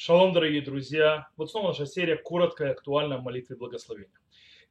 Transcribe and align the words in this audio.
Шалом, 0.00 0.32
дорогие 0.32 0.62
друзья! 0.62 1.26
Вот 1.36 1.50
снова 1.50 1.70
наша 1.70 1.84
серия 1.84 2.14
«Короткая 2.14 2.70
актуальная 2.70 3.18
молитва 3.18 3.54
и 3.54 3.56
благословения». 3.56 4.14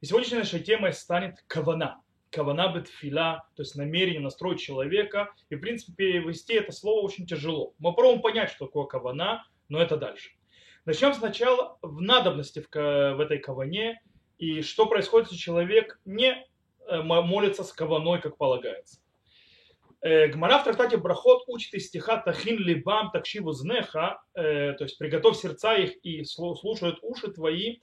И 0.00 0.06
сегодняшней 0.06 0.38
нашей 0.38 0.60
темой 0.60 0.94
станет 0.94 1.44
кавана. 1.46 2.00
Кавана 2.30 2.72
бетфила, 2.72 3.46
то 3.54 3.60
есть 3.60 3.76
намерение 3.76 4.20
настроить 4.20 4.58
человека. 4.58 5.30
И, 5.50 5.56
в 5.56 5.60
принципе, 5.60 5.92
перевести 5.92 6.54
это 6.54 6.72
слово 6.72 7.04
очень 7.04 7.26
тяжело. 7.26 7.74
Мы 7.78 7.90
попробуем 7.90 8.22
понять, 8.22 8.52
что 8.52 8.64
такое 8.64 8.86
кавана, 8.86 9.46
но 9.68 9.82
это 9.82 9.98
дальше. 9.98 10.30
Начнем 10.86 11.12
сначала 11.12 11.76
в 11.82 12.00
надобности 12.00 12.60
в, 12.60 12.74
в 12.74 13.20
этой 13.20 13.38
каване 13.38 14.00
и 14.38 14.62
что 14.62 14.86
происходит, 14.86 15.28
если 15.28 15.42
человек 15.42 16.00
не 16.06 16.42
э, 16.86 17.02
молится 17.02 17.64
с 17.64 17.72
каваной, 17.74 18.22
как 18.22 18.38
полагается. 18.38 18.98
Э, 20.00 20.28
Гмара 20.28 20.58
в 20.58 20.64
трактате 20.64 20.96
Брахот 20.96 21.44
учит 21.48 21.74
из 21.74 21.88
стиха 21.88 22.18
«Тахин 22.18 22.58
либам 22.58 23.10
такшиву 23.10 23.52
знеха», 23.52 24.22
э, 24.34 24.74
то 24.74 24.84
есть 24.84 24.96
«приготовь 24.96 25.36
сердца 25.36 25.74
их 25.74 25.96
и 26.04 26.24
слушают 26.24 26.98
уши 27.02 27.32
твои», 27.32 27.80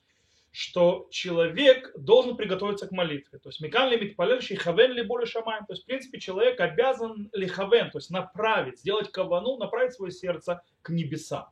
что 0.52 1.08
человек 1.12 1.92
должен 1.98 2.38
приготовиться 2.38 2.88
к 2.88 2.92
молитве. 2.92 3.40
То 3.40 3.50
есть 3.50 3.60
«Микан 3.60 3.90
ли 3.90 4.00
митпалельший 4.00 4.56
хавен 4.56 4.94
ли 4.94 5.04
более 5.04 5.26
шамаем». 5.26 5.66
То 5.66 5.74
есть, 5.74 5.84
в 5.84 5.86
принципе, 5.86 6.18
человек 6.18 6.62
обязан 6.62 7.30
ли 7.34 7.48
хавен, 7.48 7.92
то 7.92 7.98
есть 7.98 8.10
направить, 8.10 8.80
сделать 8.80 9.12
кавану, 9.12 9.58
направить 9.58 9.94
свое 9.94 10.14
сердце 10.14 10.62
к 10.82 10.92
небесам. 10.92 11.48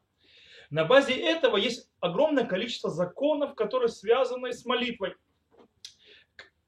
На 0.69 0.85
базе 0.85 1.13
этого 1.13 1.57
есть 1.57 1.89
огромное 1.99 2.45
количество 2.45 2.89
законов, 2.89 3.55
которые 3.55 3.89
связаны 3.89 4.53
с 4.53 4.65
молитвой. 4.65 5.15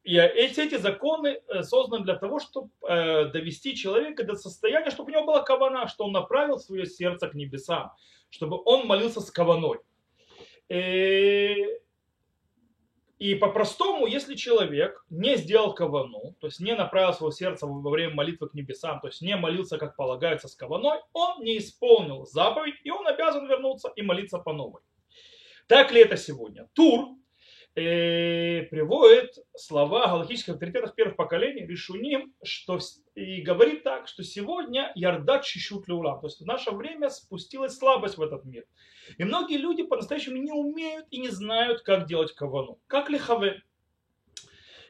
И 0.05 0.17
эти, 0.17 0.59
эти 0.59 0.75
законы 0.75 1.41
э, 1.47 1.63
созданы 1.63 2.03
для 2.03 2.15
того, 2.15 2.39
чтобы 2.39 2.69
э, 2.87 3.25
довести 3.25 3.75
человека 3.75 4.23
до 4.23 4.35
состояния, 4.35 4.91
чтобы 4.91 5.09
у 5.09 5.13
него 5.15 5.25
была 5.25 5.41
кавана, 5.41 5.87
что 5.87 6.05
он 6.05 6.11
направил 6.11 6.59
свое 6.59 6.85
сердце 6.85 7.27
к 7.27 7.33
небесам, 7.33 7.91
чтобы 8.29 8.61
он 8.65 8.85
молился 8.85 9.19
с 9.19 9.31
каваной. 9.31 9.79
И, 10.69 10.75
э, 10.75 11.79
и 13.17 13.33
по-простому, 13.33 14.05
если 14.05 14.35
человек 14.35 15.03
не 15.09 15.37
сделал 15.37 15.73
кавану, 15.73 16.35
то 16.39 16.47
есть 16.47 16.59
не 16.59 16.75
направил 16.75 17.13
свое 17.13 17.33
сердце 17.33 17.65
во 17.65 17.89
время 17.89 18.13
молитвы 18.13 18.49
к 18.49 18.53
небесам, 18.53 18.99
то 18.99 19.07
есть 19.07 19.23
не 19.23 19.35
молился, 19.35 19.79
как 19.79 19.95
полагается, 19.95 20.47
с 20.47 20.55
каваной, 20.55 20.99
он 21.13 21.43
не 21.43 21.57
исполнил 21.57 22.27
заповедь, 22.27 22.75
и 22.83 22.91
он 22.91 23.07
обязан 23.07 23.47
вернуться 23.47 23.91
и 23.95 24.03
молиться 24.03 24.37
по 24.37 24.53
новой. 24.53 24.83
Так 25.65 25.91
ли 25.91 26.01
это 26.01 26.15
сегодня? 26.15 26.69
Тур, 26.73 27.15
э, 27.75 28.63
приводит 28.63 29.37
слова 29.55 30.07
галактических 30.07 30.53
авторитетов 30.53 30.95
первых 30.95 31.15
поколений, 31.15 31.65
Ришуним, 31.65 32.33
что 32.43 32.79
и 33.15 33.41
говорит 33.41 33.83
так, 33.83 34.07
что 34.07 34.23
сегодня 34.23 34.91
ярдат 34.95 35.43
чищут 35.43 35.87
леулам, 35.87 36.19
то 36.21 36.27
есть 36.27 36.41
в 36.41 36.45
наше 36.45 36.71
время 36.71 37.09
спустилась 37.09 37.77
слабость 37.77 38.17
в 38.17 38.21
этот 38.21 38.45
мир. 38.45 38.65
И 39.17 39.23
многие 39.23 39.57
люди 39.57 39.83
по-настоящему 39.83 40.37
не 40.37 40.51
умеют 40.51 41.05
и 41.11 41.19
не 41.19 41.29
знают, 41.29 41.81
как 41.81 42.07
делать 42.07 42.33
кавану, 42.33 42.79
как 42.87 43.09
лихаве. 43.09 43.61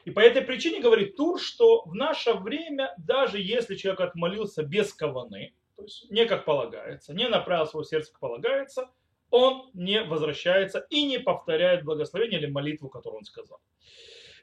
И 0.04 0.10
по 0.10 0.20
этой 0.20 0.42
причине 0.42 0.80
говорит 0.80 1.16
Тур, 1.16 1.40
что 1.40 1.82
в 1.84 1.94
наше 1.94 2.34
время, 2.34 2.94
даже 2.96 3.40
если 3.40 3.74
человек 3.74 4.00
отмолился 4.00 4.62
без 4.62 4.94
каваны, 4.94 5.54
то 5.74 5.82
есть 5.82 6.10
не 6.10 6.26
как 6.26 6.44
полагается, 6.44 7.12
не 7.12 7.28
направил 7.28 7.66
свое 7.66 7.84
сердце 7.84 8.12
как 8.12 8.20
полагается, 8.20 8.88
он 9.30 9.70
не 9.74 10.02
возвращается 10.02 10.86
и 10.90 11.04
не 11.04 11.18
повторяет 11.18 11.84
благословение 11.84 12.40
или 12.40 12.50
молитву, 12.50 12.88
которую 12.88 13.18
он 13.18 13.24
сказал. 13.24 13.58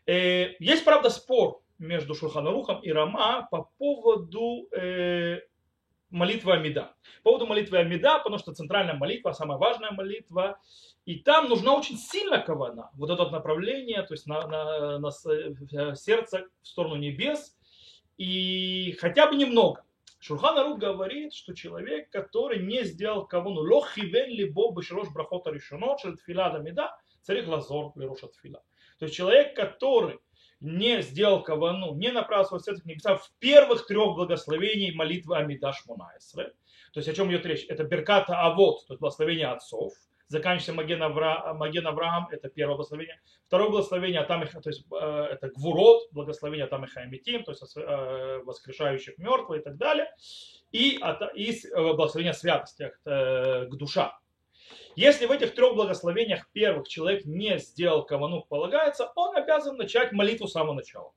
Э, 0.06 0.54
есть, 0.60 0.84
правда, 0.84 1.10
спор 1.10 1.62
между 1.80 2.16
Шурханарухом 2.16 2.82
и 2.82 2.92
Рама 2.92 3.48
по 3.50 3.70
поводу 3.78 4.68
э, 4.72 5.42
молитвы 6.10 6.54
Амида. 6.54 6.94
По 7.24 7.32
поводу 7.32 7.48
молитвы 7.48 7.80
Амида, 7.80 8.20
потому 8.20 8.38
что 8.38 8.54
центральная 8.54 8.94
молитва, 8.94 9.32
самая 9.32 9.58
важная 9.58 9.92
молитва, 9.92 10.60
и 11.06 11.20
там 11.20 11.50
нужна 11.50 11.74
очень 11.76 11.98
сильно 11.98 12.40
кавана, 12.40 12.92
вот 12.94 13.10
это 13.10 13.30
направление, 13.30 14.04
то 14.04 14.14
есть 14.14 14.28
на, 14.28 14.48
на, 14.48 15.00
на 15.00 15.96
сердце 15.96 16.46
в 16.62 16.68
сторону 16.68 16.96
небес, 16.96 17.58
и 18.18 18.96
хотя 19.00 19.28
бы 19.28 19.36
немного. 19.36 19.84
Шурхан 20.24 20.80
говорит, 20.80 21.34
что 21.34 21.54
человек, 21.54 22.10
который 22.10 22.60
не 22.60 22.86
сделал 22.86 23.28
кавуну, 23.28 23.60
лохивен 23.60 24.30
либо 24.30 24.72
бешрош 24.72 25.10
брахота 25.10 25.52
решено, 25.52 25.98
шел 25.98 26.16
тфила 26.16 26.50
дамида, 26.50 26.96
царих 27.24 27.46
лазор 27.50 27.92
лируша 27.98 28.28
тфила. 28.30 28.64
То 29.00 29.06
есть 29.06 29.16
человек, 29.16 29.54
который 29.54 30.20
не 30.62 31.02
сделал 31.02 31.44
кавану, 31.44 31.94
не 31.96 32.10
направил 32.10 32.46
свое 32.46 32.64
сердце 32.64 32.84
к 32.84 32.86
небесам 32.86 33.18
в 33.18 33.34
первых 33.40 33.86
трех 33.86 34.16
благословений 34.16 34.96
молитвы 34.96 35.36
Амида 35.36 35.74
Шмунайсре. 35.74 36.54
То 36.94 37.00
есть 37.02 37.10
о 37.10 37.14
чем 37.14 37.30
идет 37.30 37.46
речь? 37.46 37.66
Это 37.68 37.84
Берката 37.84 38.40
Авод, 38.40 38.88
то 38.88 38.94
есть 38.94 39.02
благословение 39.02 39.48
отцов– 39.48 39.92
заканчивается 40.34 40.74
Маген, 40.74 41.02
Авра, 41.04 41.54
Маген 41.54 41.88
Авраам, 41.88 42.28
это 42.32 42.50
первое 42.50 42.76
благословение. 42.76 43.22
Второе 43.48 43.70
благословение, 43.70 44.20
а 44.22 44.26
там 44.26 44.44
их, 44.44 44.52
то 44.52 44.70
есть, 44.70 44.86
э, 44.92 45.28
это 45.32 45.50
Гвурот, 45.50 46.12
благословение 46.12 46.68
там 46.68 46.84
их 46.84 46.98
Амитим, 46.98 47.44
то 47.44 47.52
есть 47.52 47.78
э, 47.78 48.42
воскрешающих 48.44 49.18
мертвых 49.18 49.62
и 49.62 49.64
так 49.64 49.78
далее. 49.78 50.12
И, 50.72 51.00
и 51.36 51.68
э, 51.68 51.94
благословение 51.94 52.34
святости 52.34 52.92
к 53.04 53.68
душа. 53.72 54.18
Если 54.96 55.26
в 55.28 55.32
этих 55.32 55.54
трех 55.54 55.76
благословениях 55.76 56.50
первых 56.52 56.88
человек 56.88 57.26
не 57.26 57.60
сделал 57.60 58.04
кавану 58.06 58.44
полагается, 58.44 59.12
он 59.16 59.36
обязан 59.36 59.78
начать 59.78 60.12
молитву 60.12 60.48
с 60.48 60.52
самого 60.52 60.74
начала. 60.74 61.14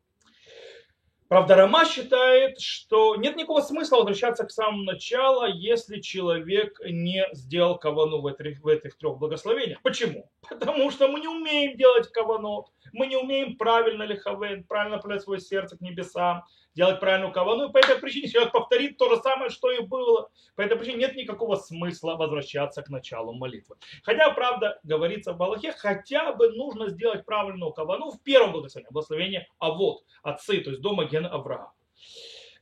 Правда, 1.29 1.57
Рома 1.57 1.85
считает, 1.85 2.61
что 2.61 3.17
нет 3.17 3.37
никакого 3.37 3.61
смысла 3.61 3.97
возвращаться 3.97 4.45
к 4.45 4.51
самому 4.51 4.85
началу, 4.85 5.47
если 5.47 6.01
человек 6.01 6.79
не 6.85 7.27
сделал 7.33 7.79
кавану 7.79 8.21
в 8.21 8.27
этих, 8.27 8.61
в 8.61 8.69
этих 8.69 8.97
трех 8.97 9.19
благословениях. 9.19 9.83
Почему? 9.83 10.31
Потому 10.49 10.91
что 10.91 11.09
мы 11.09 11.21
не 11.21 11.29
умеем 11.29 11.77
делать 11.77 12.09
каванот, 12.13 12.69
мы 12.97 13.07
не 13.07 13.17
умеем 13.17 13.57
правильно 13.57 14.03
лихавен, 14.03 14.65
правильно 14.65 14.97
направлять 14.97 15.23
свое 15.23 15.41
сердце 15.41 15.77
к 15.77 15.81
небесам, 15.81 16.45
делать 16.75 17.01
правильную 17.01 17.33
кавану, 17.33 17.69
и 17.69 17.73
по 17.73 17.79
этой 17.79 17.97
причине 17.97 18.29
человек 18.29 18.53
повторит 18.53 18.99
то 18.99 19.09
же 19.15 19.21
самое, 19.23 19.51
что 19.51 19.71
и 19.71 19.81
было. 19.81 20.31
По 20.57 20.63
этой 20.63 20.77
причине 20.77 20.99
нет 20.99 21.17
никакого 21.17 21.57
смысла 21.57 22.17
возвращаться 22.17 22.83
к 22.83 22.89
началу 22.89 23.33
молитвы. 23.33 23.77
Хотя, 24.03 24.31
правда, 24.31 24.79
говорится 24.83 25.33
в 25.33 25.37
Балахе, 25.37 25.73
хотя 25.73 26.33
бы 26.33 26.51
нужно 26.53 26.89
сделать 26.91 27.25
правильную 27.25 27.73
кавану 27.73 28.11
в 28.11 28.23
первом 28.23 28.53
благословении, 28.53 28.91
благословение 28.91 29.49
Авод, 29.59 30.05
отцы, 30.23 30.61
то 30.61 30.71
есть 30.71 30.83
дома 30.83 31.05
Ген 31.05 31.27
Авраама. 31.27 31.73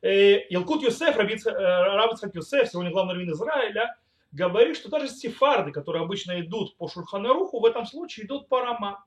Э, 0.02 0.38
Илкут 0.50 0.82
Юсеф, 0.82 1.16
Рабицхак 1.16 1.54
э, 1.54 2.30
Юсеф, 2.34 2.68
сегодня 2.68 2.92
главный 2.92 3.14
раввин 3.14 3.32
Израиля, 3.32 3.96
говорит, 4.32 4.76
что 4.76 4.90
даже 4.90 5.08
сефарды, 5.08 5.72
которые 5.72 6.02
обычно 6.02 6.40
идут 6.40 6.76
по 6.76 6.88
Шурханаруху, 6.88 7.60
в 7.60 7.64
этом 7.64 7.86
случае 7.86 8.26
идут 8.26 8.48
по 8.48 8.60
Рама. 8.60 9.04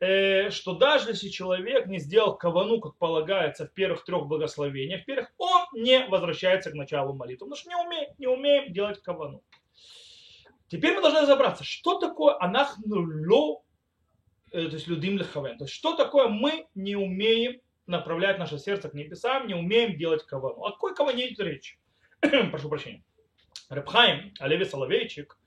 Э, 0.00 0.50
что 0.50 0.74
даже 0.74 1.10
если 1.10 1.28
человек 1.28 1.86
не 1.86 1.98
сделал 1.98 2.36
кавану, 2.36 2.80
как 2.80 2.96
полагается, 2.96 3.66
в 3.66 3.72
первых 3.72 4.04
трех 4.04 4.26
благословениях, 4.26 5.04
первых, 5.04 5.30
он 5.38 5.62
не 5.72 6.06
возвращается 6.08 6.70
к 6.70 6.74
началу 6.74 7.14
молитвы, 7.14 7.46
потому 7.46 7.56
что 7.56 7.68
не 7.68 7.76
умеем, 7.76 8.14
не 8.18 8.26
умеем 8.26 8.72
делать 8.72 9.00
кавану. 9.02 9.42
Теперь 10.68 10.94
мы 10.94 11.02
должны 11.02 11.20
разобраться, 11.20 11.62
что 11.62 11.98
такое 11.98 12.36
анахнуло, 12.40 13.62
э, 14.50 14.66
то 14.66 14.74
есть 14.74 14.88
людим 14.88 15.18
лехавен. 15.18 15.58
То 15.58 15.64
есть 15.64 15.74
что 15.74 15.94
такое 15.94 16.28
мы 16.28 16.66
не 16.74 16.96
умеем 16.96 17.60
направлять 17.86 18.38
наше 18.38 18.58
сердце 18.58 18.88
к 18.88 18.94
небесам, 18.94 19.46
не 19.46 19.54
умеем 19.54 19.96
делать 19.96 20.24
кавану. 20.24 20.64
О 20.64 20.72
какой 20.72 20.94
каване 20.94 21.28
идет 21.28 21.40
речь? 21.40 21.78
Прошу 22.20 22.68
прощения. 22.68 23.04
Репхайм, 23.70 24.32
Олеви 24.40 24.64
Соловейчик, 24.64 25.38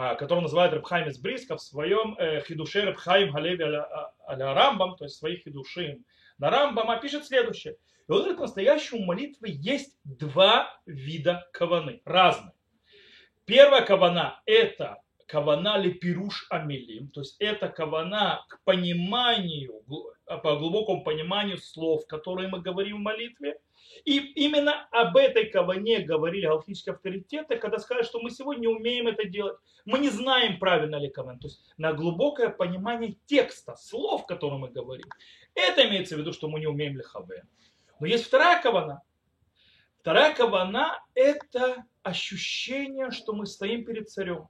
а, 0.00 0.14
который 0.14 0.42
называет 0.42 0.72
Рабхайм 0.72 1.08
из 1.08 1.18
Бриска 1.18 1.56
в 1.56 1.60
своем 1.60 2.14
э, 2.20 2.40
хидуше 2.46 2.82
Рабхайм 2.82 3.32
Галеви 3.32 3.64
аля 3.64 4.54
Рамбам, 4.54 4.94
то 4.94 5.02
есть 5.02 5.16
своих 5.16 5.42
хидушим 5.42 6.04
на 6.38 6.50
Рамбама, 6.50 7.00
пишет 7.00 7.26
следующее. 7.26 7.78
И 8.06 8.12
он 8.12 8.18
говорит, 8.18 8.38
настоящему 8.38 9.04
молитвы 9.04 9.48
есть 9.50 9.98
два 10.04 10.72
вида 10.86 11.48
каваны, 11.52 12.00
разные. 12.04 12.52
Первая 13.44 13.84
кавана– 13.84 14.40
это 14.46 15.02
кавана 15.28 15.76
лепируш 15.76 16.46
амилим, 16.50 17.08
то 17.08 17.20
есть 17.20 17.36
это 17.38 17.68
кавана 17.68 18.44
к 18.48 18.64
пониманию, 18.64 19.84
по 20.42 20.56
глубокому 20.56 21.04
пониманию 21.04 21.58
слов, 21.58 22.06
которые 22.06 22.48
мы 22.48 22.60
говорим 22.60 22.96
в 22.96 23.00
молитве. 23.00 23.60
И 24.04 24.18
именно 24.18 24.86
об 24.90 25.16
этой 25.16 25.50
каване 25.50 26.00
говорили 26.00 26.46
галактические 26.46 26.94
авторитеты, 26.94 27.56
когда 27.56 27.78
сказали, 27.78 28.04
что 28.04 28.20
мы 28.20 28.30
сегодня 28.30 28.62
не 28.62 28.68
умеем 28.68 29.06
это 29.06 29.28
делать. 29.28 29.56
Мы 29.84 29.98
не 29.98 30.08
знаем, 30.08 30.58
правильно 30.58 30.96
ли 30.96 31.10
каван. 31.10 31.38
То 31.38 31.48
есть 31.48 31.60
на 31.76 31.92
глубокое 31.92 32.48
понимание 32.48 33.16
текста, 33.26 33.76
слов, 33.76 34.26
которые 34.26 34.58
мы 34.58 34.68
говорим. 34.68 35.06
Это 35.54 35.86
имеется 35.88 36.16
в 36.16 36.18
виду, 36.18 36.32
что 36.32 36.48
мы 36.48 36.60
не 36.60 36.66
умеем 36.66 36.96
лихаве. 36.96 37.44
Но 38.00 38.06
есть 38.06 38.26
вторая 38.26 38.62
кавана. 38.62 39.02
Вторая 40.00 40.34
кавана– 40.34 41.02
это 41.14 41.84
ощущение, 42.02 43.10
что 43.10 43.34
мы 43.34 43.46
стоим 43.46 43.84
перед 43.84 44.08
царем. 44.08 44.48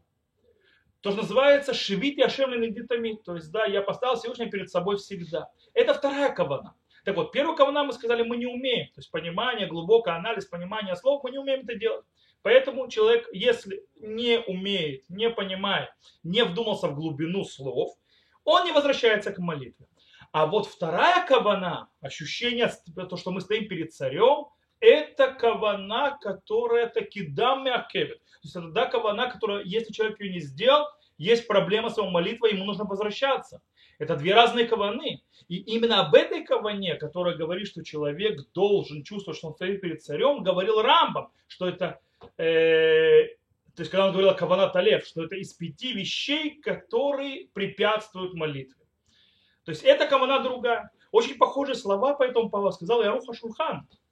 То, 1.01 1.11
что 1.11 1.23
называется 1.23 1.75
шевит 1.75 2.19
и 2.19 2.23
ошемленный 2.23 2.71
дитами. 2.71 3.19
То 3.25 3.37
есть, 3.37 3.51
да, 3.53 3.65
я 3.67 3.83
поставил 3.83 4.17
Всевышнего 4.17 4.51
перед 4.51 4.71
собой 4.71 4.97
всегда. 4.97 5.49
Это 5.75 5.95
вторая 5.95 6.33
кавана. 6.33 6.75
Так 7.05 7.17
вот, 7.17 7.33
первую 7.33 7.57
кавана 7.57 7.85
мы 7.85 7.93
сказали, 7.93 8.23
мы 8.23 8.37
не 8.37 8.47
умеем. 8.47 8.89
То 8.89 9.01
есть 9.01 9.11
понимание, 9.11 9.67
глубокий 9.67 10.11
анализ, 10.11 10.47
понимание 10.47 10.97
слов, 10.97 11.23
мы 11.23 11.31
не 11.31 11.39
умеем 11.39 11.61
это 11.61 11.75
делать. 11.77 12.05
Поэтому 12.43 12.89
человек, 12.89 13.29
если 13.33 13.85
не 13.97 14.41
умеет, 14.41 15.09
не 15.09 15.31
понимает, 15.31 15.91
не 16.23 16.45
вдумался 16.45 16.89
в 16.89 16.95
глубину 16.95 17.45
слов, 17.45 17.97
он 18.45 18.65
не 18.65 18.73
возвращается 18.73 19.33
к 19.33 19.39
молитве. 19.39 19.87
А 20.33 20.47
вот 20.47 20.67
вторая 20.67 21.27
кавана, 21.27 21.89
ощущение, 22.01 22.71
то, 22.95 23.17
что 23.17 23.31
мы 23.31 23.41
стоим 23.41 23.69
перед 23.69 23.93
царем, 23.93 24.49
это 24.81 25.33
кавана, 25.33 26.19
которая 26.21 26.89
таки 26.89 27.27
дам 27.27 27.65
мякевит. 27.65 28.19
То 28.19 28.41
есть 28.45 28.57
это 28.57 28.69
да 28.69 28.87
кавана, 28.87 29.31
которая, 29.31 29.65
если 29.65 29.93
человек 29.93 30.21
ее 30.21 30.33
не 30.33 30.41
сделал, 30.41 30.87
есть 31.17 31.47
проблема 31.47 31.91
с 31.91 31.99
его 31.99 32.09
молитвой, 32.09 32.53
ему 32.53 32.65
нужно 32.65 32.85
возвращаться. 32.85 33.61
Это 33.99 34.15
две 34.15 34.35
разные 34.35 34.67
каваны. 34.67 35.23
И 35.49 35.57
именно 35.57 36.01
об 36.01 36.15
этой 36.15 36.45
каване, 36.45 36.95
которая 36.95 37.37
говорит, 37.37 37.67
что 37.67 37.85
человек 37.85 38.41
должен 38.53 39.03
чувствовать, 39.03 39.39
что 39.39 39.49
он 39.49 39.55
стоит 39.55 39.81
перед 39.81 40.03
царем, 40.03 40.45
говорил 40.45 40.81
Рамбам, 40.81 41.33
что 41.49 41.69
это, 41.69 41.99
э, 42.37 43.25
то 43.75 43.83
есть 43.83 43.91
когда 43.91 44.07
он 44.07 44.13
говорил 44.13 44.31
о 44.31 44.35
кавана 44.35 44.69
талев, 44.69 45.05
что 45.05 45.25
это 45.25 45.35
из 45.35 45.53
пяти 45.53 45.93
вещей, 45.93 46.61
которые 46.61 47.49
препятствуют 47.53 48.35
молитве. 48.35 48.85
То 49.65 49.73
есть 49.73 49.83
это 49.83 50.07
кавана 50.07 50.41
другая. 50.41 50.91
Очень 51.11 51.37
похожие 51.37 51.75
слова 51.75 52.15
по 52.15 52.23
этому 52.23 52.51
поводу 52.51 52.73
сказал 52.73 53.03
Яруха 53.03 53.35
Шулхан, 53.35 53.79
э, 53.79 54.08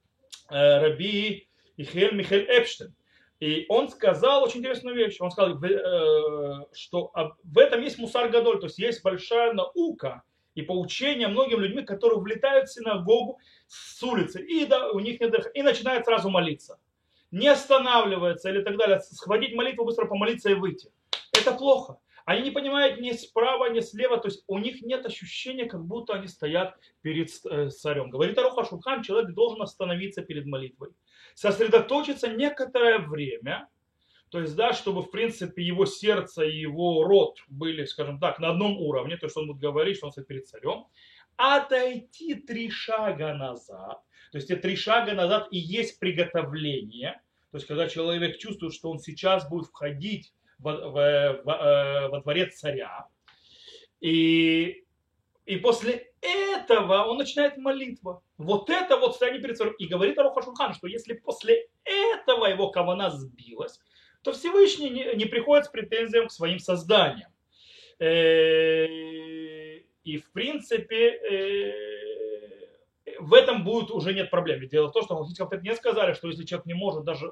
Раби 0.49 1.47
Ихель 1.77 2.15
Михель 2.15 2.45
Эпштейн. 2.49 2.93
И 3.39 3.65
он 3.69 3.89
сказал 3.89 4.43
очень 4.43 4.61
интересную 4.61 4.95
вещь. 4.95 5.17
Он 5.19 5.29
сказал, 5.29 5.63
э, 5.63 6.65
что 6.73 7.11
в 7.43 7.57
этом 7.59 7.81
есть 7.81 7.99
мусар 7.99 8.29
гадоль, 8.29 8.59
то 8.59 8.65
есть 8.65 8.79
есть 8.79 9.03
большая 9.03 9.53
наука 9.53 10.23
и 10.55 10.63
поучение 10.63 11.27
многим 11.27 11.59
людьми, 11.59 11.83
которые 11.83 12.19
влетают 12.19 12.67
в 12.67 12.73
синагогу 12.73 13.39
с 13.67 14.01
улицы, 14.01 14.43
и 14.43 14.65
да, 14.65 14.89
у 14.89 14.99
них 14.99 15.19
нет 15.19 15.51
и 15.53 15.61
начинают 15.61 16.05
сразу 16.05 16.31
молиться. 16.31 16.79
Не 17.29 17.49
останавливается 17.49 18.49
или 18.49 18.63
так 18.63 18.75
далее. 18.77 18.99
Схватить 19.01 19.53
молитву, 19.53 19.85
быстро 19.85 20.05
помолиться 20.05 20.49
и 20.49 20.55
выйти. 20.55 20.91
Это 21.31 21.51
плохо. 21.51 21.99
Они 22.27 22.41
не 22.41 22.51
понимают 22.51 22.99
ни 22.99 23.11
справа, 23.13 23.69
ни 23.69 23.79
слева, 23.79 24.17
то 24.17 24.27
есть 24.27 24.43
у 24.47 24.57
них 24.57 24.81
нет 24.81 25.05
ощущения, 25.05 25.65
как 25.65 25.85
будто 25.85 26.13
они 26.13 26.27
стоят 26.27 26.75
перед 27.01 27.29
э, 27.45 27.69
царем. 27.69 28.09
Говорит 28.09 28.37
Аруха 28.37 28.65
Шулхан, 28.65 29.01
человек 29.01 29.33
должен 29.33 29.61
остановиться 29.61 30.21
перед 30.21 30.45
молитвой 30.45 30.89
сосредоточиться 31.35 32.27
некоторое 32.27 32.97
время, 32.97 33.69
то 34.29 34.41
есть, 34.41 34.57
да, 34.57 34.73
чтобы, 34.73 35.03
в 35.03 35.09
принципе, 35.09 35.63
его 35.63 35.85
сердце 35.85 36.43
и 36.43 36.57
его 36.57 37.05
рот 37.05 37.37
были, 37.47 37.85
скажем 37.85 38.19
так, 38.19 38.39
на 38.39 38.49
одном 38.49 38.77
уровне, 38.77 39.15
то 39.15 39.27
есть 39.27 39.37
он 39.37 39.47
будет 39.47 39.61
говорить, 39.61 39.95
что 39.95 40.07
он 40.07 40.11
стоит 40.11 40.27
перед 40.27 40.47
царем, 40.47 40.87
отойти 41.37 42.35
три 42.35 42.69
шага 42.69 43.35
назад, 43.35 44.01
то 44.33 44.37
есть, 44.37 44.51
эти 44.51 44.59
три 44.59 44.75
шага 44.75 45.13
назад 45.13 45.47
и 45.51 45.57
есть 45.57 45.97
приготовление, 45.97 47.21
то 47.51 47.57
есть, 47.57 47.67
когда 47.67 47.87
человек 47.87 48.37
чувствует, 48.37 48.73
что 48.73 48.91
он 48.91 48.99
сейчас 48.99 49.47
будет 49.47 49.67
входить 49.67 50.33
во, 50.59 50.73
во, 50.89 51.41
во, 51.43 51.53
э, 51.53 52.07
во 52.09 52.21
дворец 52.21 52.55
царя, 52.55 53.07
и 53.99 54.83
и 55.47 55.55
после 55.55 56.11
этого 56.19 57.05
он 57.05 57.17
начинает 57.17 57.57
молитва. 57.57 58.21
Вот 58.37 58.69
это 58.69 58.97
вот 58.97 59.15
стояние 59.15 59.41
перед 59.41 59.57
царем. 59.57 59.73
И 59.79 59.87
говорит 59.87 60.17
Аруха 60.17 60.41
Шулхан, 60.41 60.73
что 60.73 60.87
если 60.87 61.13
после 61.13 61.69
этого 61.85 62.47
его 62.47 62.69
кавана 62.69 63.09
сбилась, 63.09 63.79
то 64.23 64.33
Всевышний 64.33 64.89
не, 64.89 65.15
не 65.15 65.25
приходит 65.25 65.65
с 65.65 65.69
претензиям 65.69 66.27
к 66.27 66.33
своим 66.33 66.59
созданиям. 66.59 67.31
Э, 67.99 68.87
и 70.03 70.17
в 70.17 70.29
принципе 70.33 71.11
э, 71.11 71.96
в 73.19 73.33
этом 73.33 73.63
будет 73.63 73.91
уже 73.91 74.13
нет 74.13 74.29
проблем. 74.29 74.59
Ведь 74.59 74.71
дело 74.71 74.87
в 74.87 74.93
том, 74.93 75.03
что 75.03 75.15
Галактическом 75.15 75.61
не 75.61 75.75
сказали, 75.75 76.13
что 76.13 76.27
если 76.27 76.45
человек 76.45 76.65
не 76.65 76.73
может 76.73 77.03
даже 77.03 77.31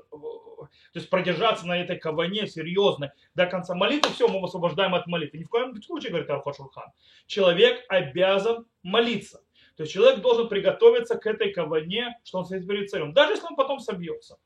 то 0.96 1.00
есть 1.00 1.10
продержаться 1.10 1.68
на 1.68 1.78
этой 1.78 1.98
каване 1.98 2.48
серьезно 2.48 3.14
до 3.34 3.46
конца 3.46 3.76
молитвы, 3.76 4.12
все, 4.14 4.28
мы 4.28 4.44
освобождаем 4.44 4.96
от 4.96 5.08
молитвы. 5.08 5.40
Ни 5.40 5.44
в 5.44 5.50
коем 5.50 5.80
случае, 5.82 6.10
говорит 6.12 6.30
Арфа 6.30 6.54
Шурхан, 6.54 6.92
человек 7.28 7.84
обязан 7.90 8.66
молиться. 8.84 9.42
То 9.76 9.84
есть 9.84 9.94
человек 9.94 10.22
должен 10.22 10.48
приготовиться 10.48 11.16
к 11.16 11.28
этой 11.28 11.52
каване, 11.52 12.18
что 12.24 12.40
он 12.40 12.46
стоит 12.46 12.68
перед 12.68 12.90
царем, 12.90 13.14
даже 13.14 13.34
если 13.34 13.46
он 13.46 13.56
потом 13.56 13.80
собьется. 13.80 14.38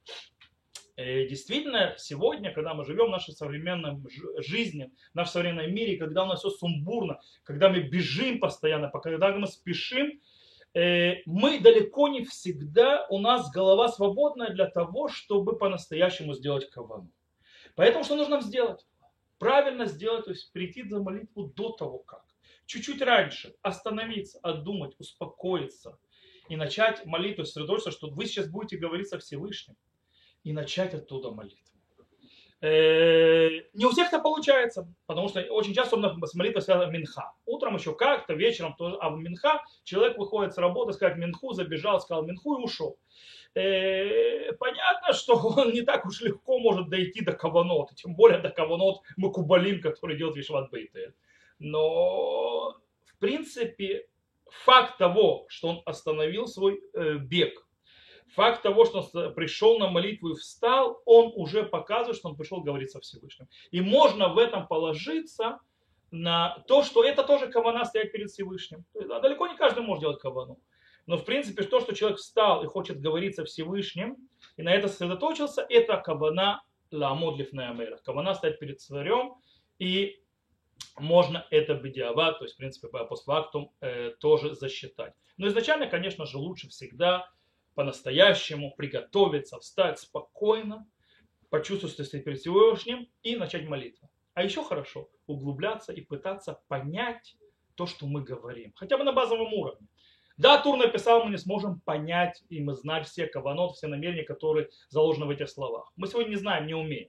И 0.97 1.27
действительно, 1.29 1.93
сегодня, 1.97 2.51
когда 2.51 2.73
мы 2.73 2.83
живем 2.83 3.05
в 3.05 3.11
нашей 3.11 3.33
современной 3.33 4.01
жизни, 4.39 4.91
в 5.13 5.15
нашем 5.15 5.33
современном 5.33 5.73
мире, 5.73 5.97
когда 5.97 6.23
у 6.23 6.25
нас 6.25 6.39
все 6.39 6.49
сумбурно, 6.49 7.21
когда 7.43 7.69
мы 7.69 7.81
бежим 7.81 8.39
постоянно, 8.39 8.89
когда 8.89 9.31
мы 9.31 9.47
спешим, 9.47 10.19
Э, 10.19 10.38
мы 10.73 11.59
далеко 11.59 12.07
не 12.07 12.23
всегда, 12.25 13.07
у 13.09 13.19
нас 13.19 13.51
голова 13.51 13.87
свободная 13.89 14.49
для 14.53 14.67
того, 14.67 15.07
чтобы 15.07 15.57
по-настоящему 15.57 16.33
сделать 16.33 16.69
кавану. 16.69 17.11
Поэтому 17.75 18.03
что 18.03 18.15
нужно 18.15 18.41
сделать? 18.41 18.85
Правильно 19.37 19.85
сделать, 19.85 20.25
то 20.25 20.31
есть 20.31 20.51
прийти 20.51 20.83
за 20.83 21.01
молитву 21.01 21.45
до 21.55 21.69
того 21.71 21.99
как. 21.99 22.23
Чуть-чуть 22.65 23.01
раньше 23.01 23.55
остановиться, 23.61 24.37
отдумать, 24.43 24.93
успокоиться 24.99 25.97
и 26.49 26.55
начать 26.55 27.05
молитву, 27.05 27.45
сосредоточиться, 27.45 27.91
что 27.91 28.09
вы 28.09 28.25
сейчас 28.25 28.47
будете 28.49 28.77
говорить 28.77 29.07
со 29.07 29.17
Всевышним 29.17 29.75
и 30.43 30.53
начать 30.53 30.93
оттуда 30.93 31.31
молитву. 31.31 31.78
Э, 32.61 33.49
не 33.73 33.85
у 33.85 33.89
всех 33.89 34.07
это 34.07 34.19
получается, 34.19 34.91
потому 35.05 35.29
что 35.29 35.41
очень 35.41 35.73
часто 35.73 35.95
с 36.25 36.33
молитвой 36.33 36.61
связана 36.61 36.91
минха. 36.91 37.31
Утром 37.45 37.75
еще 37.75 37.95
как-то, 37.95 38.33
вечером 38.33 38.75
тоже, 38.75 38.97
а 38.99 39.09
в 39.09 39.17
минха 39.17 39.63
человек 39.83 40.17
выходит 40.17 40.53
с 40.53 40.57
работы, 40.57 40.93
сказать 40.93 41.17
минху, 41.17 41.53
забежал, 41.53 42.01
сказал 42.01 42.25
минху 42.25 42.59
и 42.59 42.63
ушел. 42.63 42.97
Э, 43.55 44.51
понятно, 44.53 45.13
что 45.13 45.35
он 45.57 45.71
не 45.71 45.81
так 45.83 46.05
уж 46.05 46.21
легко 46.21 46.59
может 46.59 46.89
дойти 46.89 47.21
до 47.21 47.31
каванот, 47.31 47.95
тем 47.95 48.13
более 48.15 48.39
до 48.39 48.49
каванот 48.49 49.03
Макубалим, 49.15 49.81
который 49.81 50.17
делает 50.17 50.35
Вишват 50.35 50.69
Бейтель. 50.69 51.13
Но, 51.59 52.75
в 53.05 53.17
принципе, 53.19 54.07
факт 54.49 54.97
того, 54.97 55.45
что 55.47 55.69
он 55.69 55.81
остановил 55.85 56.47
свой 56.47 56.81
э, 56.93 57.15
бег, 57.15 57.65
факт 58.35 58.61
того, 58.61 58.85
что 58.85 59.01
он 59.01 59.33
пришел 59.33 59.79
на 59.79 59.89
молитву 59.89 60.29
и 60.29 60.35
встал, 60.35 61.01
он 61.05 61.31
уже 61.35 61.63
показывает, 61.63 62.17
что 62.17 62.29
он 62.29 62.35
пришел 62.35 62.61
говорить 62.61 62.91
со 62.91 62.99
Всевышним. 62.99 63.47
И 63.71 63.81
можно 63.81 64.29
в 64.29 64.37
этом 64.37 64.67
положиться 64.67 65.59
на 66.11 66.63
то, 66.67 66.83
что 66.83 67.03
это 67.03 67.23
тоже 67.23 67.47
кавана 67.47 67.85
стоять 67.85 68.11
перед 68.11 68.29
Всевышним. 68.29 68.85
А 68.95 69.19
далеко 69.19 69.47
не 69.47 69.55
каждый 69.55 69.83
может 69.83 70.01
делать 70.01 70.19
кавану. 70.19 70.59
Но 71.05 71.17
в 71.17 71.25
принципе 71.25 71.63
то, 71.63 71.79
что 71.79 71.95
человек 71.95 72.19
встал 72.19 72.63
и 72.63 72.67
хочет 72.67 72.99
говорить 72.99 73.35
со 73.35 73.45
Всевышним, 73.45 74.17
и 74.57 74.61
на 74.61 74.73
это 74.73 74.87
сосредоточился, 74.87 75.65
это 75.67 75.97
кавана 75.97 76.61
ламодлив 76.91 77.51
наямера. 77.53 77.97
Кавана 77.97 78.33
стоять 78.33 78.59
перед 78.59 78.79
царем, 78.79 79.35
и 79.79 80.21
можно 80.97 81.45
это 81.49 81.75
бедиава, 81.75 82.33
то 82.33 82.45
есть, 82.45 82.55
в 82.55 82.57
принципе, 82.57 82.87
по 82.87 83.05
постфактум 83.05 83.71
э, 83.81 84.11
тоже 84.19 84.55
засчитать. 84.55 85.13
Но 85.37 85.47
изначально, 85.47 85.87
конечно 85.87 86.25
же, 86.25 86.37
лучше 86.37 86.69
всегда 86.69 87.29
по-настоящему 87.79 88.73
приготовиться, 88.75 89.57
встать 89.57 89.99
спокойно, 89.99 90.85
почувствовать, 91.49 91.93
что 91.93 92.03
ты 92.03 92.19
перед 92.19 92.41
Всевышним 92.41 93.07
и 93.23 93.37
начать 93.37 93.69
молитву. 93.69 94.09
А 94.33 94.43
еще 94.43 94.65
хорошо 94.65 95.09
углубляться 95.27 95.93
и 95.93 96.01
пытаться 96.01 96.61
понять 96.67 97.37
то, 97.75 97.87
что 97.87 98.05
мы 98.05 98.21
говорим. 98.21 98.73
Хотя 98.75 98.97
бы 98.97 99.05
на 99.05 99.13
базовом 99.13 99.53
уровне. 99.53 99.87
Да, 100.35 100.61
Тур 100.61 100.75
написал, 100.75 101.23
мы 101.23 101.31
не 101.31 101.37
сможем 101.37 101.79
понять 101.79 102.43
и 102.49 102.61
мы 102.61 102.73
знать 102.73 103.07
все 103.07 103.27
каванот, 103.27 103.77
все 103.77 103.87
намерения, 103.87 104.23
которые 104.23 104.67
заложены 104.89 105.27
в 105.27 105.29
этих 105.29 105.49
словах. 105.49 105.89
Мы 105.95 106.07
сегодня 106.07 106.31
не 106.31 106.35
знаем, 106.35 106.67
не 106.67 106.73
умеем. 106.73 107.07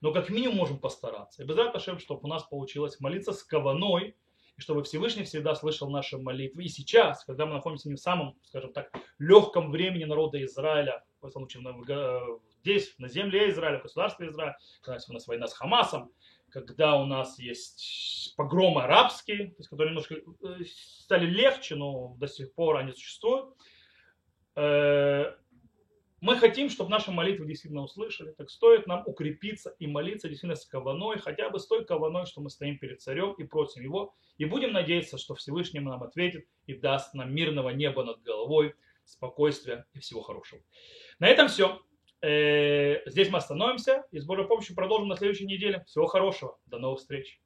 Но 0.00 0.10
как 0.14 0.30
минимум 0.30 0.56
можем 0.56 0.78
постараться. 0.78 1.42
И 1.42 1.46
без 1.46 1.58
этого, 1.58 1.98
чтобы 1.98 2.22
у 2.22 2.28
нас 2.28 2.44
получилось 2.44 2.98
молиться 2.98 3.34
с 3.34 3.42
каваной, 3.42 4.16
и 4.56 4.60
чтобы 4.60 4.82
Всевышний 4.82 5.24
всегда 5.24 5.54
слышал 5.54 5.90
наши 5.90 6.18
молитвы. 6.18 6.64
И 6.64 6.68
сейчас, 6.68 7.24
когда 7.24 7.46
мы 7.46 7.54
находимся 7.54 7.88
не 7.88 7.94
в 7.94 8.00
самом, 8.00 8.36
скажем 8.44 8.72
так, 8.72 8.90
легком 9.18 9.70
времени 9.70 10.04
народа 10.04 10.42
Израиля, 10.44 11.04
в 11.20 11.26
этом 11.26 11.48
случае 11.48 12.40
здесь, 12.60 12.94
на 12.98 13.08
земле 13.08 13.50
Израиля, 13.50 13.78
в 13.78 13.82
государстве 13.82 14.28
Израиля, 14.28 14.56
когда 14.82 14.98
у 15.08 15.12
нас 15.12 15.26
война 15.26 15.46
с 15.46 15.54
Хамасом, 15.54 16.12
когда 16.50 16.96
у 16.96 17.06
нас 17.06 17.38
есть 17.38 18.34
погромы 18.36 18.82
арабские, 18.82 19.48
то 19.48 19.56
есть, 19.58 19.70
которые 19.70 19.90
немножко 19.90 20.16
э, 20.16 20.64
стали 21.00 21.26
легче, 21.26 21.74
но 21.76 22.14
до 22.18 22.28
сих 22.28 22.52
пор 22.54 22.76
они 22.76 22.92
существуют, 22.92 23.56
э, 24.56 25.34
мы 26.22 26.36
хотим, 26.36 26.70
чтобы 26.70 26.88
наши 26.88 27.10
молитвы 27.10 27.46
действительно 27.46 27.82
услышали, 27.82 28.30
так 28.30 28.48
стоит 28.48 28.86
нам 28.86 29.02
укрепиться 29.06 29.74
и 29.80 29.88
молиться 29.88 30.28
действительно 30.28 30.54
с 30.54 30.64
каваной, 30.64 31.18
хотя 31.18 31.50
бы 31.50 31.58
с 31.58 31.66
той 31.66 31.84
каваной, 31.84 32.26
что 32.26 32.40
мы 32.40 32.48
стоим 32.48 32.78
перед 32.78 33.02
царем 33.02 33.32
и 33.32 33.42
просим 33.42 33.82
его, 33.82 34.14
и 34.38 34.44
будем 34.44 34.72
надеяться, 34.72 35.18
что 35.18 35.34
Всевышний 35.34 35.80
нам 35.80 36.00
ответит 36.00 36.46
и 36.66 36.74
даст 36.74 37.12
нам 37.14 37.34
мирного 37.34 37.70
неба 37.70 38.04
над 38.04 38.22
головой, 38.22 38.76
спокойствия 39.04 39.84
и 39.94 39.98
всего 39.98 40.22
хорошего. 40.22 40.62
На 41.18 41.26
этом 41.26 41.48
все. 41.48 41.80
Э, 42.20 43.02
здесь 43.10 43.28
мы 43.28 43.38
остановимся 43.38 44.04
и 44.12 44.20
с 44.20 44.24
Божьей 44.24 44.46
помощью 44.46 44.76
продолжим 44.76 45.08
на 45.08 45.16
следующей 45.16 45.46
неделе. 45.46 45.82
Всего 45.88 46.06
хорошего. 46.06 46.56
До 46.66 46.78
новых 46.78 47.00
встреч. 47.00 47.40